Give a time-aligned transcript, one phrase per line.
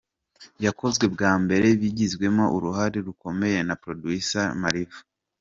[0.65, 4.99] Yakozwe bwa mbere bigizwemo uruhare rukomeye na Producer Ma-Riva.